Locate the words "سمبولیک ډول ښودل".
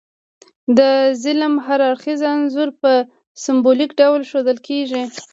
3.43-4.57